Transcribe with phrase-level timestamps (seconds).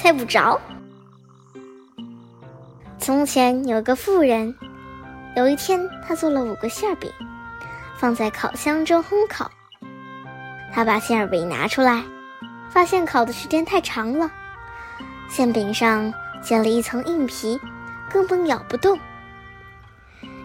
[0.00, 0.60] 猜不着。
[3.00, 4.54] 从前有个妇人，
[5.34, 7.10] 有一天她做了五个馅饼，
[7.96, 9.50] 放在烤箱中烘烤。
[10.72, 12.04] 她把馅饼拿出来，
[12.70, 14.30] 发现烤的时间太长了，
[15.28, 17.58] 馅饼上结了一层硬皮，
[18.08, 18.96] 根本咬不动。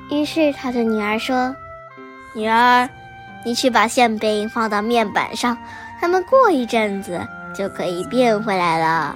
[0.10, 1.56] 于是他对女儿说
[2.34, 2.90] ：“女儿，
[3.46, 5.56] 你去把馅饼放到面板上，
[6.02, 7.22] 它们过一阵子
[7.54, 9.16] 就可以变回来了。”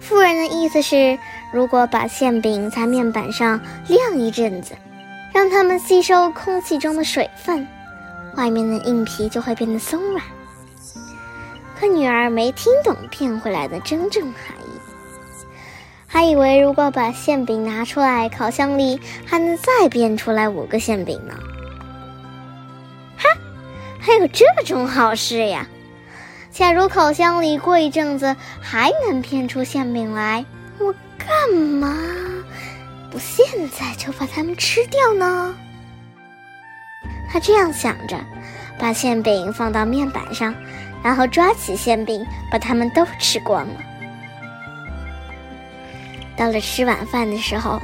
[0.00, 1.18] 妇人的意思是，
[1.52, 4.74] 如果把馅饼在面板上晾一阵子，
[5.32, 7.66] 让它们吸收空气中的水分，
[8.34, 10.24] 外面的硬皮就会变得松软。
[11.78, 14.80] 可女儿没听懂变回来的真正含义，
[16.06, 21.34] 还以为如果把馅饼拿出来烤箱里，还能再变出来五个馅饼呢。
[23.16, 23.28] 哈，
[24.00, 25.66] 还有这种好事呀！
[26.50, 30.44] 假如烤箱里过一阵子还能变出馅饼来，
[30.78, 31.96] 我干嘛
[33.10, 35.54] 不现在就把它们吃掉呢？
[37.32, 38.18] 他这样想着，
[38.78, 40.52] 把馅饼放到面板上，
[41.04, 43.74] 然后抓起馅饼把它们都吃光了。
[46.36, 47.80] 到了吃晚饭的时候，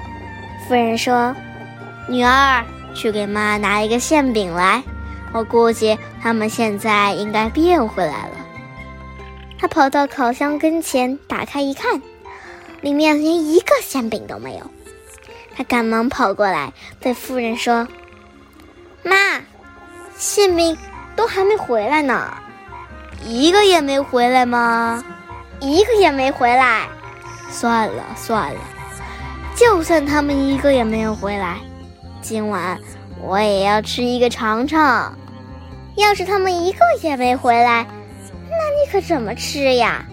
[0.66, 1.34] 夫人说
[2.10, 4.82] ：“女儿，去给妈拿一个馅饼来，
[5.32, 8.35] 我估计它们现在应该变回来了。”
[9.58, 12.00] 他跑到烤箱跟前，打开一看，
[12.82, 14.70] 里面连一个馅饼都没有。
[15.56, 17.88] 他赶忙跑过来，对夫人说
[19.02, 19.16] ：“妈，
[20.18, 20.76] 馅饼
[21.16, 22.36] 都还没回来呢，
[23.24, 25.02] 一个也没回来吗？
[25.60, 26.86] 一个也没回来。
[27.48, 28.60] 算了算了，
[29.54, 31.56] 就算他们一个也没有回来，
[32.20, 32.78] 今晚
[33.22, 35.16] 我也要吃一个尝尝。
[35.96, 37.86] 要是他们一个也没回来。”
[38.90, 40.04] 可怎么吃呀？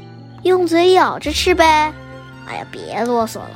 [0.43, 1.93] 用嘴咬着吃呗！
[2.45, 3.51] 哎呀，别啰嗦了，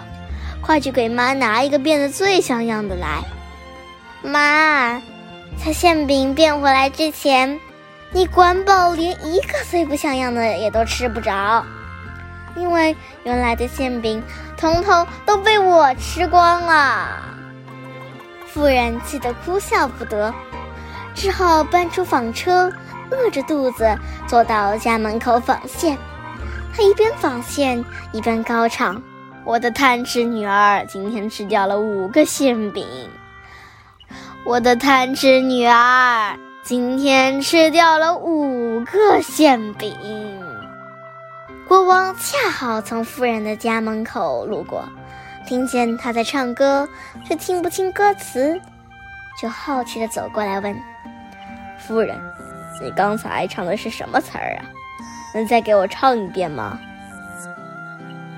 [0.62, 3.22] 快去给妈拿一个变得最像样的来。
[4.22, 5.02] 妈，
[5.62, 7.60] 在馅饼变回来之前，
[8.12, 11.66] 你管保连一个最不像样的也都吃不着，
[12.56, 14.24] 因为原来的馅饼
[14.56, 17.10] 统统都被我吃光了。
[18.46, 20.34] 妇人气得哭笑不得，
[21.14, 22.72] 只好搬出纺车。
[23.12, 23.98] 饿着肚子
[24.28, 25.98] 坐到家门口纺线，
[26.76, 29.02] 他一边纺线一边高唱
[29.46, 32.86] ：“我的贪吃女儿今天吃掉了五个馅饼，
[34.44, 39.96] 我的贪吃女儿今天吃掉了五个馅饼。”
[41.68, 44.84] 国王恰好从夫人的家门口路过，
[45.46, 46.88] 听见她在唱歌，
[47.26, 48.60] 却听不清歌词，
[49.42, 50.74] 就好奇地走过来问
[51.80, 52.18] ：“夫人。”
[52.82, 54.66] 你刚才唱的是什么词儿啊？
[55.34, 56.80] 能再给我唱一遍吗？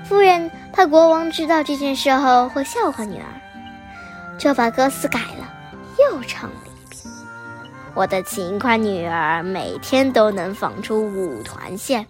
[0.04, 5.48] 夫人怕国王知道这件事后会笑话女儿，就把歌词改了，
[5.98, 7.00] 又唱了一遍。
[7.94, 12.04] 我的勤快女儿每天都能纺出五团线，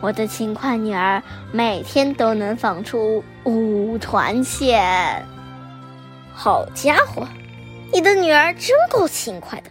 [0.00, 1.22] 我的勤快女儿
[1.52, 5.24] 每天都能纺出五团线。
[6.32, 7.28] 好家伙，
[7.92, 9.70] 你的女儿真够勤快的。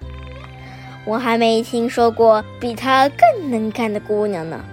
[1.05, 4.63] 我还没听说过比她更能干的姑娘呢。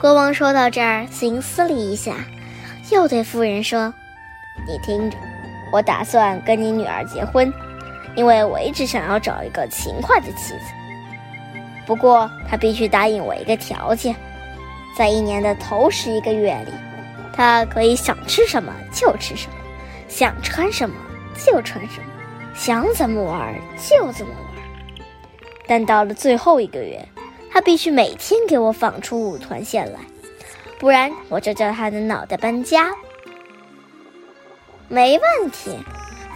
[0.00, 2.16] 国王说到这儿，心思了一下，
[2.90, 3.94] 又对夫人说
[4.68, 5.16] ：“你听着，
[5.72, 7.50] 我打算跟你女儿结婚，
[8.14, 10.60] 因为我一直想要找一个勤快的妻子。
[11.86, 14.14] 不过她必须答应我一个条件，
[14.98, 16.72] 在一年的头十一个月里，
[17.32, 19.54] 她可以想吃什么就吃什么，
[20.08, 20.96] 想穿什么
[21.34, 22.06] 就穿什么，
[22.54, 24.53] 想怎么玩就怎么玩。”
[25.66, 27.08] 但到了最后一个月，
[27.50, 30.00] 他必须每天给我纺出五团线来，
[30.78, 32.90] 不然我就叫他的脑袋搬家。
[34.88, 35.78] 没问题，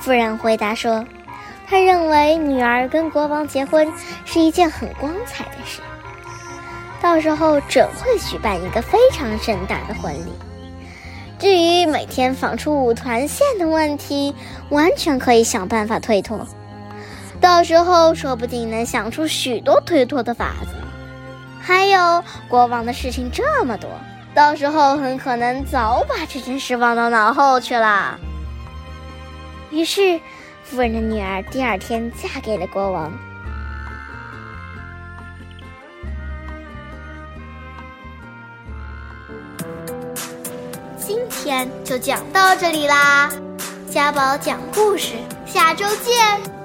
[0.01, 1.05] 夫人回答说
[1.69, 3.93] ：“她认为女儿跟国王结婚
[4.25, 5.83] 是一件很光彩的事，
[7.03, 10.33] 到时候准会举办一个非常盛大的婚礼。
[11.39, 14.35] 至于每天纺出五团线的问题，
[14.71, 16.47] 完全可以想办法推脱。”
[17.41, 20.75] 到时候说不定能想出许多推脱的法子。
[21.61, 23.89] 还有国王的事情这么多，
[24.35, 28.19] 到时候很可能早把这件事忘到脑后去了。
[29.71, 30.19] 于是，
[30.65, 33.13] 夫人的女儿第二天嫁给了国王。
[40.99, 43.31] 今天就讲到这里啦，
[43.91, 45.15] 家宝讲故事，
[45.47, 46.58] 下周见。